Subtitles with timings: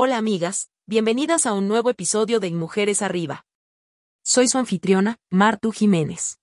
[0.00, 3.44] Hola amigas, bienvenidas a un nuevo episodio de Mujeres Arriba.
[4.22, 6.38] Soy su anfitriona, Martu Jiménez.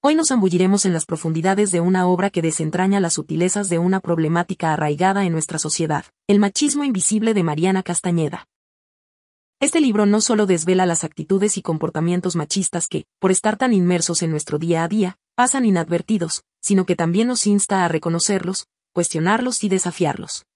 [0.00, 4.00] Hoy nos zambulliremos en las profundidades de una obra que desentraña las sutilezas de una
[4.00, 8.48] problemática arraigada en nuestra sociedad, el machismo invisible de Mariana Castañeda.
[9.60, 14.24] Este libro no solo desvela las actitudes y comportamientos machistas que, por estar tan inmersos
[14.24, 19.62] en nuestro día a día, pasan inadvertidos, sino que también nos insta a reconocerlos, cuestionarlos
[19.62, 20.46] y desafiarlos.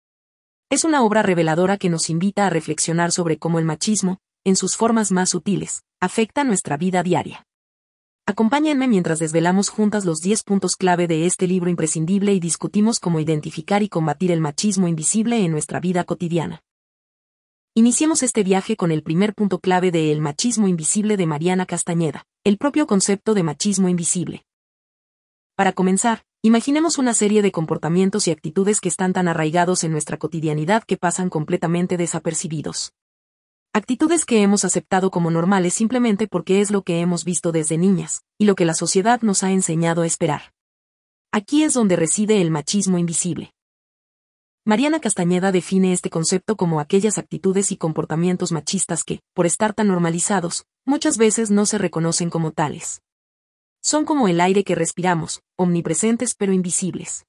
[0.68, 4.76] Es una obra reveladora que nos invita a reflexionar sobre cómo el machismo, en sus
[4.76, 7.46] formas más sutiles, afecta nuestra vida diaria.
[8.26, 13.20] Acompáñenme mientras desvelamos juntas los 10 puntos clave de este libro imprescindible y discutimos cómo
[13.20, 16.62] identificar y combatir el machismo invisible en nuestra vida cotidiana.
[17.74, 22.24] Iniciemos este viaje con el primer punto clave de El machismo invisible de Mariana Castañeda,
[22.42, 24.44] el propio concepto de machismo invisible.
[25.56, 30.18] Para comenzar, imaginemos una serie de comportamientos y actitudes que están tan arraigados en nuestra
[30.18, 32.92] cotidianidad que pasan completamente desapercibidos.
[33.72, 38.22] Actitudes que hemos aceptado como normales simplemente porque es lo que hemos visto desde niñas,
[38.36, 40.52] y lo que la sociedad nos ha enseñado a esperar.
[41.32, 43.54] Aquí es donde reside el machismo invisible.
[44.66, 49.88] Mariana Castañeda define este concepto como aquellas actitudes y comportamientos machistas que, por estar tan
[49.88, 53.00] normalizados, muchas veces no se reconocen como tales.
[53.86, 57.24] Son como el aire que respiramos, omnipresentes pero invisibles.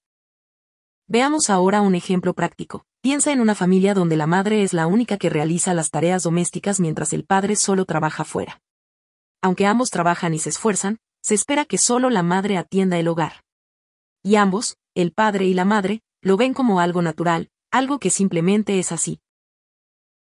[1.08, 2.84] Veamos ahora un ejemplo práctico.
[3.00, 6.80] Piensa en una familia donde la madre es la única que realiza las tareas domésticas
[6.80, 8.60] mientras el padre solo trabaja fuera.
[9.40, 13.44] Aunque ambos trabajan y se esfuerzan, se espera que solo la madre atienda el hogar.
[14.24, 18.80] Y ambos, el padre y la madre, lo ven como algo natural, algo que simplemente
[18.80, 19.20] es así.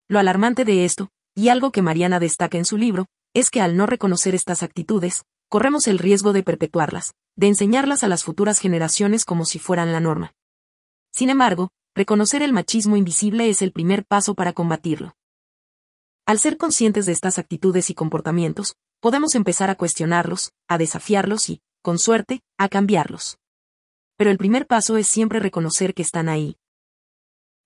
[0.08, 3.76] Lo alarmante de esto, y algo que Mariana destaca en su libro, es que al
[3.76, 9.26] no reconocer estas actitudes, corremos el riesgo de perpetuarlas, de enseñarlas a las futuras generaciones
[9.26, 10.32] como si fueran la norma.
[11.12, 15.14] Sin embargo, reconocer el machismo invisible es el primer paso para combatirlo.
[16.24, 21.60] Al ser conscientes de estas actitudes y comportamientos, podemos empezar a cuestionarlos, a desafiarlos y,
[21.82, 23.36] con suerte, a cambiarlos.
[24.16, 26.56] Pero el primer paso es siempre reconocer que están ahí.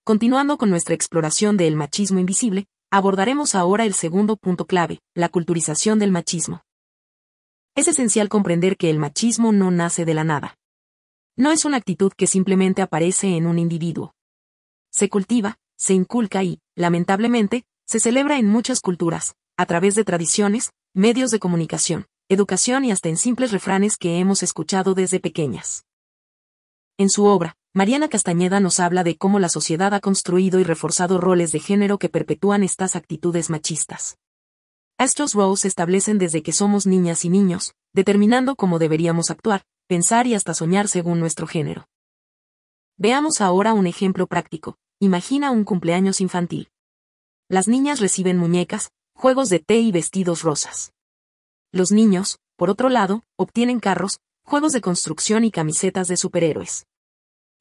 [0.02, 6.00] Continuando con nuestra exploración del machismo invisible, abordaremos ahora el segundo punto clave, la culturización
[6.00, 6.65] del machismo.
[7.76, 10.56] Es esencial comprender que el machismo no nace de la nada.
[11.36, 14.14] No es una actitud que simplemente aparece en un individuo.
[14.90, 20.72] Se cultiva, se inculca y, lamentablemente, se celebra en muchas culturas, a través de tradiciones,
[20.94, 25.84] medios de comunicación, educación y hasta en simples refranes que hemos escuchado desde pequeñas.
[26.96, 31.20] En su obra, Mariana Castañeda nos habla de cómo la sociedad ha construido y reforzado
[31.20, 34.16] roles de género que perpetúan estas actitudes machistas.
[34.98, 40.26] Estos roles se establecen desde que somos niñas y niños, determinando cómo deberíamos actuar, pensar
[40.26, 41.86] y hasta soñar según nuestro género.
[42.96, 44.78] Veamos ahora un ejemplo práctico.
[44.98, 46.70] Imagina un cumpleaños infantil.
[47.50, 50.94] Las niñas reciben muñecas, juegos de té y vestidos rosas.
[51.72, 56.86] Los niños, por otro lado, obtienen carros, juegos de construcción y camisetas de superhéroes.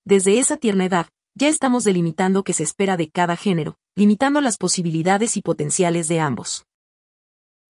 [0.05, 4.55] Desde esa tierna edad, ya estamos delimitando qué se espera de cada género, limitando las
[4.55, 6.65] posibilidades y potenciales de ambos.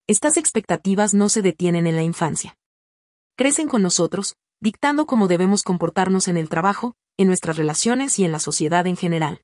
[0.08, 2.56] Estas expectativas no se detienen en la infancia.
[3.36, 8.30] Crecen con nosotros, dictando cómo debemos comportarnos en el trabajo, en nuestras relaciones y en
[8.30, 9.42] la sociedad en general.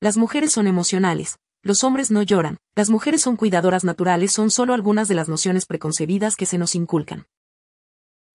[0.00, 4.72] Las mujeres son emocionales, los hombres no lloran, las mujeres son cuidadoras naturales son solo
[4.72, 7.26] algunas de las nociones preconcebidas que se nos inculcan.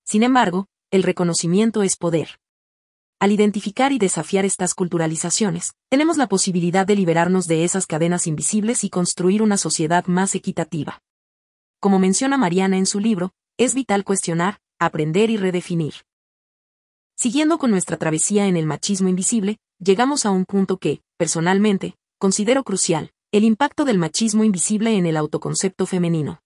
[0.06, 2.40] Sin embargo, el reconocimiento es poder.
[3.20, 8.84] Al identificar y desafiar estas culturalizaciones, tenemos la posibilidad de liberarnos de esas cadenas invisibles
[8.84, 11.02] y construir una sociedad más equitativa.
[11.80, 15.94] Como menciona Mariana en su libro, es vital cuestionar, aprender y redefinir.
[17.16, 22.64] Siguiendo con nuestra travesía en el machismo invisible, llegamos a un punto que, personalmente, considero
[22.64, 26.42] crucial, el impacto del machismo invisible en el autoconcepto femenino.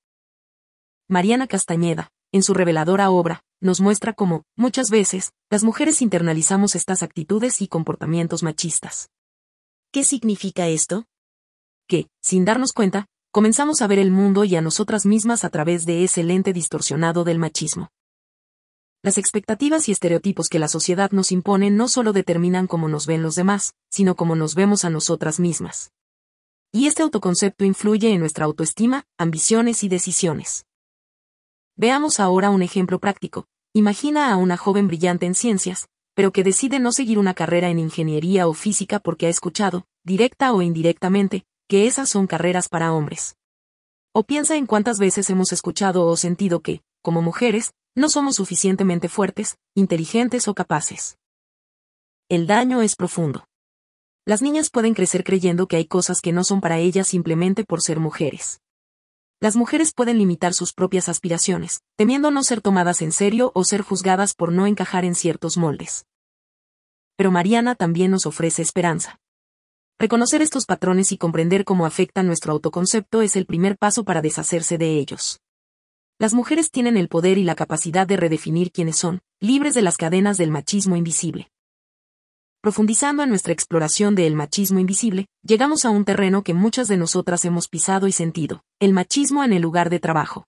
[1.07, 7.01] Mariana Castañeda, en su reveladora obra, nos muestra cómo, muchas veces, las mujeres internalizamos estas
[7.01, 9.09] actitudes y comportamientos machistas.
[9.91, 11.05] ¿Qué significa esto?
[11.88, 15.88] Que, sin darnos cuenta, comenzamos a ver el mundo y a nosotras mismas a través
[15.88, 17.89] de ese lente distorsionado del machismo.
[19.01, 23.24] Las expectativas y estereotipos que la sociedad nos impone no solo determinan cómo nos ven
[23.24, 25.91] los demás, sino cómo nos vemos a nosotras mismas.
[26.71, 30.68] Y este autoconcepto influye en nuestra autoestima, ambiciones y decisiones.
[31.75, 36.77] Veamos ahora un ejemplo práctico, Imagina a una joven brillante en ciencias, pero que decide
[36.77, 41.88] no seguir una carrera en ingeniería o física porque ha escuchado, directa o indirectamente, que
[41.88, 43.36] esas son carreras para hombres.
[44.14, 49.10] O piensa en cuántas veces hemos escuchado o sentido que, como mujeres, no somos suficientemente
[49.10, 51.18] fuertes, inteligentes o capaces.
[52.30, 53.48] El daño es profundo.
[54.24, 57.81] Las niñas pueden crecer creyendo que hay cosas que no son para ellas simplemente por
[57.81, 58.62] ser mujeres.
[59.40, 63.81] Las mujeres pueden limitar sus propias aspiraciones, temiendo no ser tomadas en serio o ser
[63.81, 66.06] juzgadas por no encajar en ciertos moldes.
[67.16, 69.23] Pero Mariana también nos ofrece esperanza.
[70.00, 74.78] Reconocer estos patrones y comprender cómo afectan nuestro autoconcepto es el primer paso para deshacerse
[74.78, 75.40] de ellos.
[76.19, 79.98] Las mujeres tienen el poder y la capacidad de redefinir quiénes son, libres de las
[79.98, 81.51] cadenas del machismo invisible.
[82.62, 87.44] Profundizando en nuestra exploración del machismo invisible, llegamos a un terreno que muchas de nosotras
[87.46, 90.46] hemos pisado y sentido, el machismo en el lugar de trabajo.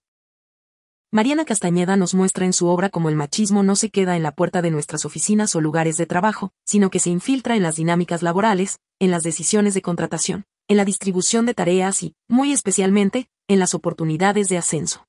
[1.12, 4.32] Mariana Castañeda nos muestra en su obra cómo el machismo no se queda en la
[4.32, 8.22] puerta de nuestras oficinas o lugares de trabajo, sino que se infiltra en las dinámicas
[8.22, 13.60] laborales, en las decisiones de contratación, en la distribución de tareas y, muy especialmente, en
[13.60, 15.06] las oportunidades de ascenso.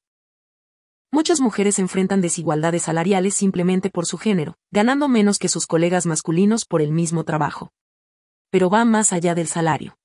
[1.11, 6.65] Muchas mujeres enfrentan desigualdades salariales simplemente por su género, ganando menos que sus colegas masculinos
[6.65, 7.71] por el mismo trabajo.
[8.51, 9.97] Pero va más allá del salario.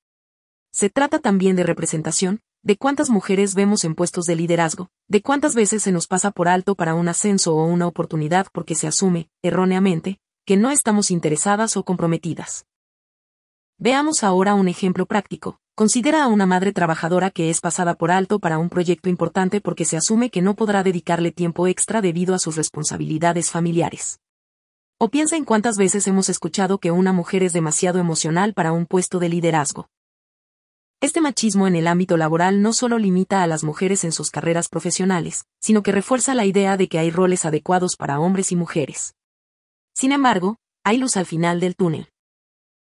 [0.71, 5.55] Se trata también de representación, de cuántas mujeres vemos en puestos de liderazgo, de cuántas
[5.55, 9.29] veces se nos pasa por alto para un ascenso o una oportunidad porque se asume,
[9.43, 12.67] erróneamente, que no estamos interesadas o comprometidas.
[13.79, 18.39] Veamos ahora un ejemplo práctico, Considera a una madre trabajadora que es pasada por alto
[18.39, 22.39] para un proyecto importante porque se asume que no podrá dedicarle tiempo extra debido a
[22.39, 24.21] sus responsabilidades familiares.
[24.99, 28.85] O piensa en cuántas veces hemos escuchado que una mujer es demasiado emocional para un
[28.85, 29.89] puesto de liderazgo.
[31.03, 34.69] Este machismo en el ámbito laboral no solo limita a las mujeres en sus carreras
[34.69, 39.17] profesionales, sino que refuerza la idea de que hay roles adecuados para hombres y mujeres.
[39.93, 42.09] Sin embargo, hay luz al final del túnel.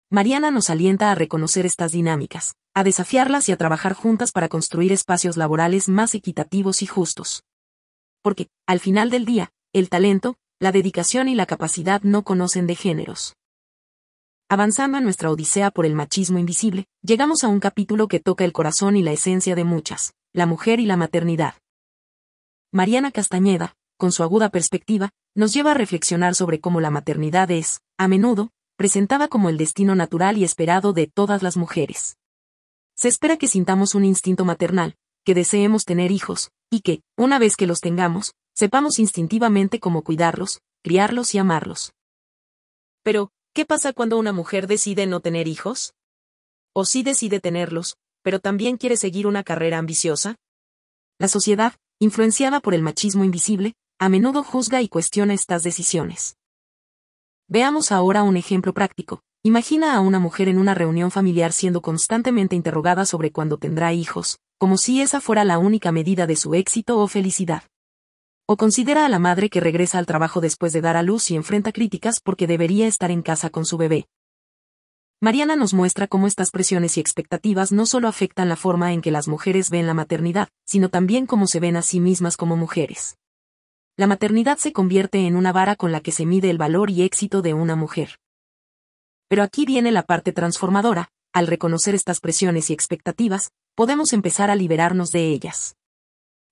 [0.08, 4.92] Mariana nos alienta a reconocer estas dinámicas, a desafiarlas y a trabajar juntas para construir
[4.92, 7.42] espacios laborales más equitativos y justos.
[8.22, 12.76] Porque, al final del día, el talento, la dedicación y la capacidad no conocen de
[12.76, 13.34] géneros.
[14.52, 18.52] Avanzando en nuestra odisea por el machismo invisible, llegamos a un capítulo que toca el
[18.52, 21.54] corazón y la esencia de muchas, la mujer y la maternidad.
[22.70, 27.80] Mariana Castañeda, con su aguda perspectiva, nos lleva a reflexionar sobre cómo la maternidad es,
[27.96, 32.18] a menudo, presentada como el destino natural y esperado de todas las mujeres.
[32.94, 37.56] Se espera que sintamos un instinto maternal, que deseemos tener hijos, y que, una vez
[37.56, 41.94] que los tengamos, sepamos instintivamente cómo cuidarlos, criarlos y amarlos.
[43.02, 45.94] Pero, ¿qué pasa cuando una mujer decide no tener hijos?
[46.74, 50.36] ¿O sí decide tenerlos, pero también quiere seguir una carrera ambiciosa?
[51.18, 56.36] La sociedad, influenciada por el machismo invisible, a menudo juzga y cuestiona estas decisiones.
[57.48, 59.22] Veamos ahora un ejemplo práctico.
[59.44, 64.38] Imagina a una mujer en una reunión familiar siendo constantemente interrogada sobre cuándo tendrá hijos,
[64.58, 67.64] como si esa fuera la única medida de su éxito o felicidad.
[68.46, 71.36] O considera a la madre que regresa al trabajo después de dar a luz y
[71.36, 74.06] enfrenta críticas porque debería estar en casa con su bebé.
[75.20, 79.10] Mariana nos muestra cómo estas presiones y expectativas no solo afectan la forma en que
[79.10, 83.16] las mujeres ven la maternidad, sino también cómo se ven a sí mismas como mujeres
[83.96, 87.02] la maternidad se convierte en una vara con la que se mide el valor y
[87.02, 88.18] éxito de una mujer.
[89.28, 94.56] Pero aquí viene la parte transformadora, al reconocer estas presiones y expectativas, podemos empezar a
[94.56, 95.76] liberarnos de ellas.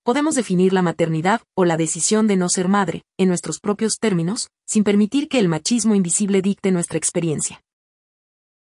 [0.02, 4.48] Podemos definir la maternidad o la decisión de no ser madre, en nuestros propios términos,
[4.66, 7.62] sin permitir que el machismo invisible dicte nuestra experiencia.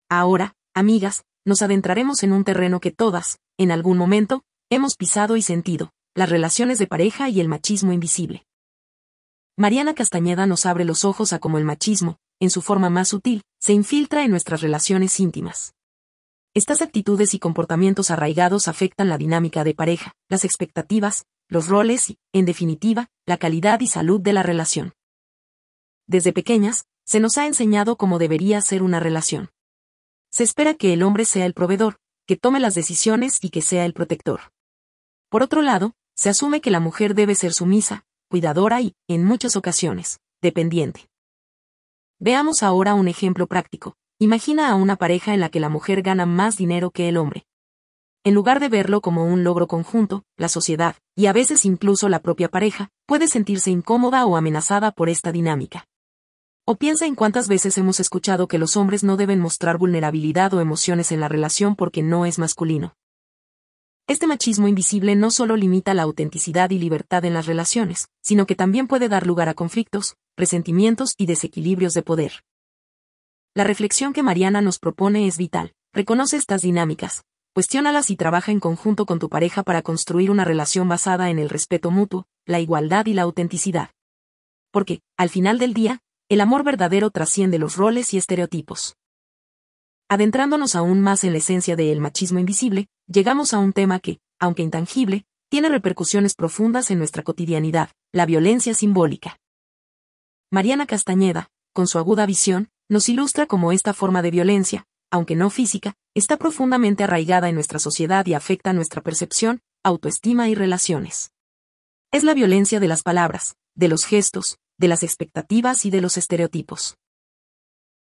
[0.09, 5.41] Ahora, amigas, nos adentraremos en un terreno que todas, en algún momento, hemos pisado y
[5.41, 8.45] sentido, las relaciones de pareja y el machismo invisible.
[9.57, 13.41] Mariana Castañeda nos abre los ojos a cómo el machismo, en su forma más sutil,
[13.59, 15.73] se infiltra en nuestras relaciones íntimas.
[16.55, 22.19] Estas actitudes y comportamientos arraigados afectan la dinámica de pareja, las expectativas, los roles y,
[22.31, 24.93] en definitiva, la calidad y salud de la relación.
[26.05, 29.49] Desde pequeñas, se nos ha enseñado cómo debería ser una relación.
[30.31, 33.85] Se espera que el hombre sea el proveedor, que tome las decisiones y que sea
[33.85, 34.51] el protector.
[35.29, 39.55] Por otro lado, se asume que la mujer debe ser sumisa, cuidadora y, en muchas
[39.55, 41.09] ocasiones, dependiente.
[42.19, 43.95] Veamos ahora un ejemplo práctico.
[44.23, 47.45] Imagina a una pareja en la que la mujer gana más dinero que el hombre.
[48.23, 52.21] En lugar de verlo como un logro conjunto, la sociedad, y a veces incluso la
[52.21, 55.87] propia pareja, puede sentirse incómoda o amenazada por esta dinámica.
[56.63, 60.61] O piensa en cuántas veces hemos escuchado que los hombres no deben mostrar vulnerabilidad o
[60.61, 62.95] emociones en la relación porque no es masculino.
[64.07, 68.55] Este machismo invisible no solo limita la autenticidad y libertad en las relaciones, sino que
[68.55, 72.31] también puede dar lugar a conflictos, resentimientos y desequilibrios de poder.
[73.55, 75.73] La reflexión que Mariana nos propone es vital.
[75.93, 80.89] Reconoce estas dinámicas, cuestiónalas y trabaja en conjunto con tu pareja para construir una relación
[80.89, 83.91] basada en el respeto mutuo, la igualdad y la autenticidad.
[84.71, 88.95] Porque, al final del día, el amor verdadero trasciende los roles y estereotipos.
[90.09, 94.63] Adentrándonos aún más en la esencia del machismo invisible, llegamos a un tema que, aunque
[94.63, 99.37] intangible, tiene repercusiones profundas en nuestra cotidianidad, la violencia simbólica.
[100.49, 105.49] Mariana Castañeda, con su aguda visión, nos ilustra cómo esta forma de violencia, aunque no
[105.49, 111.31] física, está profundamente arraigada en nuestra sociedad y afecta nuestra percepción, autoestima y relaciones.
[112.11, 116.17] Es la violencia de las palabras, de los gestos, de las expectativas y de los
[116.17, 116.95] estereotipos.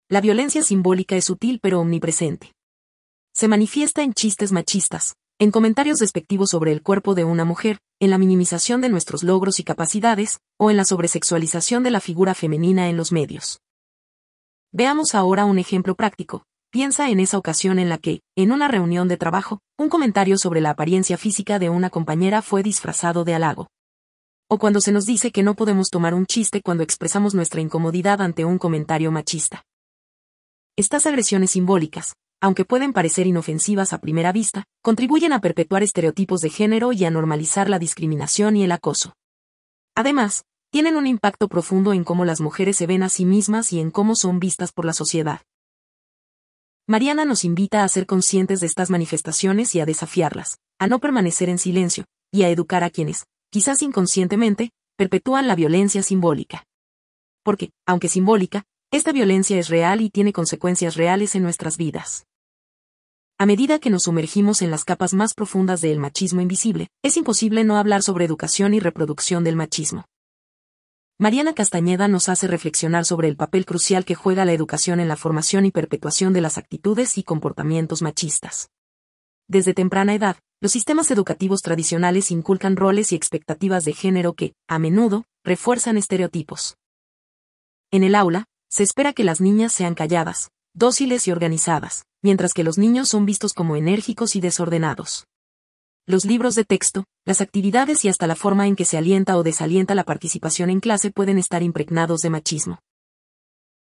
[0.09, 2.53] La violencia simbólica es sutil pero omnipresente.
[3.33, 8.11] Se manifiesta en chistes machistas, en comentarios despectivos sobre el cuerpo de una mujer, en
[8.11, 12.89] la minimización de nuestros logros y capacidades, o en la sobresexualización de la figura femenina
[12.89, 13.59] en los medios.
[14.75, 16.47] Veamos ahora un ejemplo práctico.
[16.71, 20.61] Piensa en esa ocasión en la que, en una reunión de trabajo, un comentario sobre
[20.61, 23.67] la apariencia física de una compañera fue disfrazado de halago.
[24.49, 28.19] O cuando se nos dice que no podemos tomar un chiste cuando expresamos nuestra incomodidad
[28.19, 29.61] ante un comentario machista.
[30.75, 36.49] Estas agresiones simbólicas, aunque pueden parecer inofensivas a primera vista, contribuyen a perpetuar estereotipos de
[36.49, 39.13] género y a normalizar la discriminación y el acoso.
[39.93, 43.79] Además, tienen un impacto profundo en cómo las mujeres se ven a sí mismas y
[43.79, 45.41] en cómo son vistas por la sociedad.
[46.87, 51.47] Mariana nos invita a ser conscientes de estas manifestaciones y a desafiarlas, a no permanecer
[51.49, 56.65] en silencio, y a educar a quienes, quizás inconscientemente, perpetúan la violencia simbólica.
[57.43, 62.25] Porque, aunque simbólica, esta violencia es real y tiene consecuencias reales en nuestras vidas.
[63.37, 67.63] A medida que nos sumergimos en las capas más profundas del machismo invisible, es imposible
[67.63, 70.05] no hablar sobre educación y reproducción del machismo.
[71.23, 75.15] Mariana Castañeda nos hace reflexionar sobre el papel crucial que juega la educación en la
[75.15, 78.71] formación y perpetuación de las actitudes y comportamientos machistas.
[79.47, 84.79] Desde temprana edad, los sistemas educativos tradicionales inculcan roles y expectativas de género que, a
[84.79, 86.75] menudo, refuerzan estereotipos.
[87.89, 92.65] En el aula, se espera que las niñas sean calladas, dóciles y organizadas, mientras que
[92.65, 95.23] los niños son vistos como enérgicos y desordenados.
[96.05, 99.43] Los libros de texto, las actividades y hasta la forma en que se alienta o
[99.43, 102.79] desalienta la participación en clase pueden estar impregnados de machismo.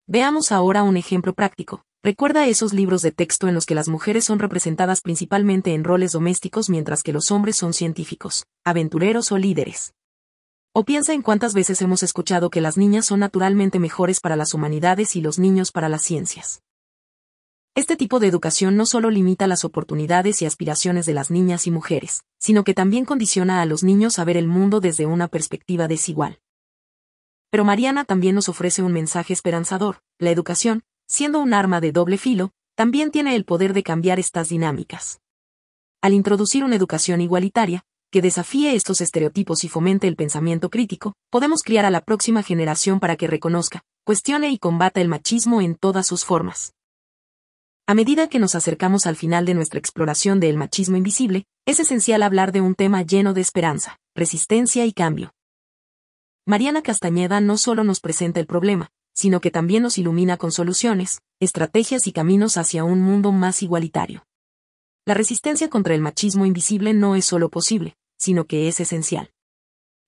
[0.07, 1.83] Veamos ahora un ejemplo práctico.
[2.01, 6.13] Recuerda esos libros de texto en los que las mujeres son representadas principalmente en roles
[6.13, 9.93] domésticos mientras que los hombres son científicos, aventureros o líderes.
[10.73, 14.55] O piensa en cuántas veces hemos escuchado que las niñas son naturalmente mejores para las
[14.55, 16.63] humanidades y los niños para las ciencias.
[17.77, 21.71] Este tipo de educación no solo limita las oportunidades y aspiraciones de las niñas y
[21.71, 25.87] mujeres, sino que también condiciona a los niños a ver el mundo desde una perspectiva
[25.87, 26.39] desigual.
[27.51, 29.99] Pero Mariana también nos ofrece un mensaje esperanzador.
[30.17, 34.49] La educación, siendo un arma de doble filo, también tiene el poder de cambiar estas
[34.49, 35.21] dinámicas.
[36.01, 41.61] Al introducir una educación igualitaria, que desafíe estos estereotipos y fomente el pensamiento crítico, podemos
[41.61, 46.07] criar a la próxima generación para que reconozca, cuestione y combata el machismo en todas
[46.07, 46.73] sus formas.
[47.89, 52.21] A medida que nos acercamos al final de nuestra exploración del machismo invisible, es esencial
[52.21, 55.31] hablar de un tema lleno de esperanza, resistencia y cambio.
[56.45, 61.21] Mariana Castañeda no solo nos presenta el problema, sino que también nos ilumina con soluciones,
[61.39, 64.25] estrategias y caminos hacia un mundo más igualitario.
[65.05, 69.31] La resistencia contra el machismo invisible no es solo posible, sino que es esencial.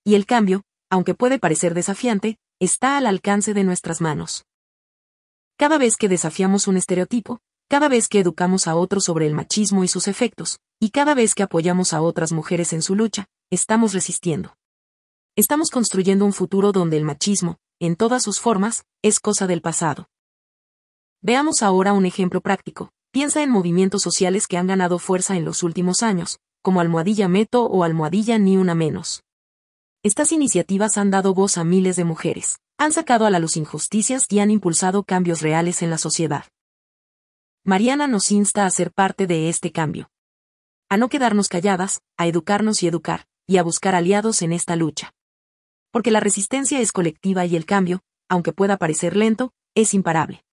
[0.03, 4.43] Y el cambio, aunque puede parecer desafiante, está al alcance de nuestras manos.
[5.57, 9.85] Cada vez que desafiamos un estereotipo, cada vez que educamos a otros sobre el machismo
[9.85, 13.93] y sus efectos, y cada vez que apoyamos a otras mujeres en su lucha, estamos
[13.93, 14.57] resistiendo.
[15.37, 20.09] Estamos construyendo un futuro donde el machismo, en todas sus formas, es cosa del pasado.
[21.21, 25.63] Veamos ahora un ejemplo práctico, Piensa en movimientos sociales que han ganado fuerza en los
[25.63, 29.23] últimos años, como Almohadilla Meto o Almohadilla Ni Una Menos.
[30.03, 34.27] Estas iniciativas han dado voz a miles de mujeres, han sacado a la luz injusticias
[34.29, 36.45] y han impulsado cambios reales en la sociedad.
[37.65, 40.09] Mariana nos insta a ser parte de este cambio.
[40.89, 45.13] A no quedarnos calladas, a educarnos y educar, y a buscar aliados en esta lucha.
[45.91, 50.43] Porque la resistencia es colectiva y el cambio, aunque pueda parecer lento, es imparable.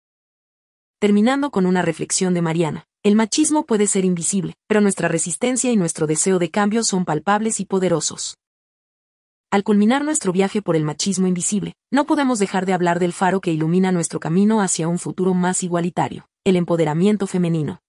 [0.98, 2.86] Terminando con una reflexión de Mariana.
[3.02, 7.60] El machismo puede ser invisible, pero nuestra resistencia y nuestro deseo de cambio son palpables
[7.60, 8.36] y poderosos.
[9.50, 13.40] Al culminar nuestro viaje por el machismo invisible, no podemos dejar de hablar del faro
[13.40, 17.80] que ilumina nuestro camino hacia un futuro más igualitario, el empoderamiento femenino.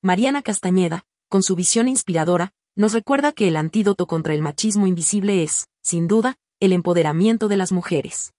[0.00, 5.42] Mariana Castañeda, con su visión inspiradora, nos recuerda que el antídoto contra el machismo invisible
[5.42, 8.32] es, sin duda, el empoderamiento de las mujeres.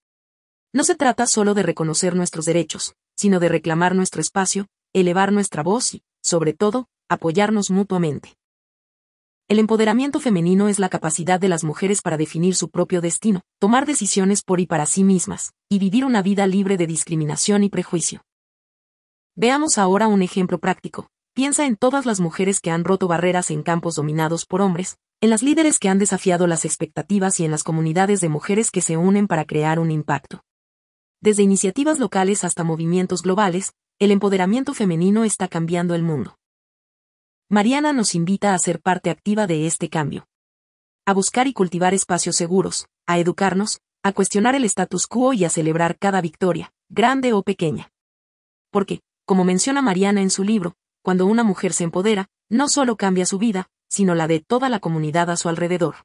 [0.74, 5.64] No se trata solo de reconocer nuestros derechos, sino de reclamar nuestro espacio, elevar nuestra
[5.64, 8.38] voz y, sobre todo, apoyarnos mutuamente.
[9.48, 13.86] El empoderamiento femenino es la capacidad de las mujeres para definir su propio destino, tomar
[13.86, 18.24] decisiones por y para sí mismas, y vivir una vida libre de discriminación y prejuicio.
[19.36, 21.10] Veamos ahora un ejemplo práctico.
[21.36, 25.30] Piensa en todas las mujeres que han roto barreras en campos dominados por hombres, en
[25.30, 28.98] las líderes que han desafiado las expectativas y en las comunidades de mujeres que se
[28.98, 30.44] unen para crear un impacto.
[31.22, 36.36] Desde iniciativas locales hasta movimientos globales, el empoderamiento femenino está cambiando el mundo.
[37.48, 40.28] Mariana nos invita a ser parte activa de este cambio.
[41.06, 45.52] A buscar y cultivar espacios seguros, a educarnos, a cuestionar el status quo y a
[45.52, 47.92] celebrar cada victoria, grande o pequeña.
[48.72, 50.74] Porque, como menciona Mariana en su libro,
[51.04, 54.80] cuando una mujer se empodera, no solo cambia su vida, sino la de toda la
[54.80, 55.98] comunidad a su alrededor.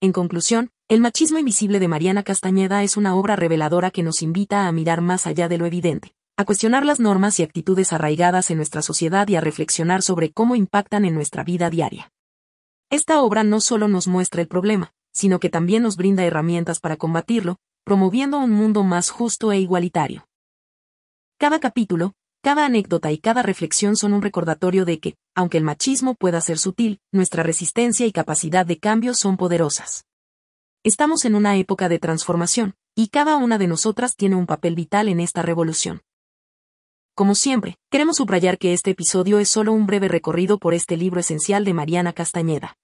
[0.00, 4.66] En conclusión, El machismo invisible de Mariana Castañeda es una obra reveladora que nos invita
[4.66, 8.58] a mirar más allá de lo evidente, a cuestionar las normas y actitudes arraigadas en
[8.58, 12.12] nuestra sociedad y a reflexionar sobre cómo impactan en nuestra vida diaria.
[12.90, 16.98] Esta obra no solo nos muestra el problema, sino que también nos brinda herramientas para
[16.98, 20.28] combatirlo, promoviendo un mundo más justo e igualitario.
[21.38, 22.12] Cada capítulo,
[22.42, 26.58] cada anécdota y cada reflexión son un recordatorio de que, aunque el machismo pueda ser
[26.58, 30.04] sutil, nuestra resistencia y capacidad de cambio son poderosas.
[30.84, 35.08] Estamos en una época de transformación, y cada una de nosotras tiene un papel vital
[35.08, 36.02] en esta revolución.
[37.16, 41.18] Como siempre, queremos subrayar que este episodio es solo un breve recorrido por este libro
[41.18, 42.76] esencial de Mariana Castañeda.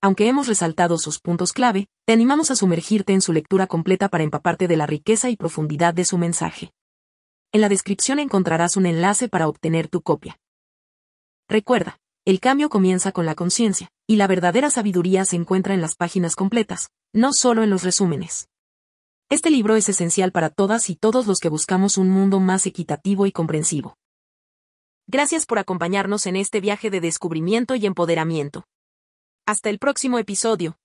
[0.00, 4.24] Aunque hemos resaltado sus puntos clave, te animamos a sumergirte en su lectura completa para
[4.24, 6.72] empaparte de la riqueza y profundidad de su mensaje.
[7.52, 10.40] En la descripción encontrarás un enlace para obtener tu copia.
[11.48, 15.94] Recuerda, el cambio comienza con la conciencia, y la verdadera sabiduría se encuentra en las
[15.94, 18.48] páginas completas, no solo en los resúmenes.
[19.32, 23.24] Este libro es esencial para todas y todos los que buscamos un mundo más equitativo
[23.24, 23.96] y comprensivo.
[25.06, 28.66] Gracias por acompañarnos en este viaje de descubrimiento y empoderamiento.
[29.46, 30.76] Hasta el próximo episodio.